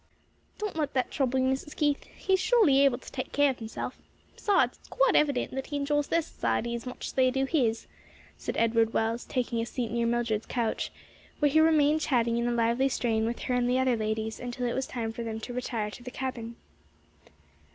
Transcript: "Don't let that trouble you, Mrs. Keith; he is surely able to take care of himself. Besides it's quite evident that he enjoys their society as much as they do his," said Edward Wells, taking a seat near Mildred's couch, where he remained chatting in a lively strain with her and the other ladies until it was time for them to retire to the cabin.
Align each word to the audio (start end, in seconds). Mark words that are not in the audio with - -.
"Don't 0.57 0.75
let 0.75 0.95
that 0.95 1.11
trouble 1.11 1.37
you, 1.37 1.45
Mrs. 1.53 1.75
Keith; 1.75 2.05
he 2.17 2.33
is 2.33 2.39
surely 2.39 2.83
able 2.83 2.97
to 2.97 3.11
take 3.11 3.31
care 3.31 3.51
of 3.51 3.59
himself. 3.59 3.99
Besides 4.33 4.79
it's 4.79 4.87
quite 4.87 5.15
evident 5.15 5.51
that 5.51 5.67
he 5.67 5.75
enjoys 5.75 6.07
their 6.07 6.23
society 6.23 6.73
as 6.73 6.87
much 6.87 7.05
as 7.05 7.13
they 7.13 7.29
do 7.29 7.45
his," 7.45 7.85
said 8.35 8.57
Edward 8.57 8.93
Wells, 8.93 9.25
taking 9.25 9.61
a 9.61 9.65
seat 9.67 9.91
near 9.91 10.07
Mildred's 10.07 10.47
couch, 10.47 10.91
where 11.37 11.51
he 11.51 11.59
remained 11.59 12.01
chatting 12.01 12.37
in 12.37 12.47
a 12.47 12.51
lively 12.51 12.89
strain 12.89 13.27
with 13.27 13.41
her 13.41 13.53
and 13.53 13.69
the 13.69 13.77
other 13.77 13.95
ladies 13.95 14.39
until 14.39 14.65
it 14.65 14.73
was 14.73 14.87
time 14.87 15.11
for 15.11 15.21
them 15.21 15.39
to 15.41 15.53
retire 15.53 15.91
to 15.91 16.01
the 16.01 16.09
cabin. 16.09 16.55